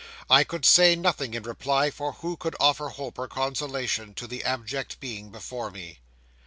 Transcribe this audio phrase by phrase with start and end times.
[0.31, 4.43] I could say nothing in reply; for who could offer hope, or consolation, to the
[4.43, 5.99] abject being before me?